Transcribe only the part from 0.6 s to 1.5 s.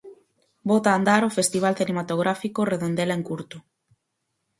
Bota a andar o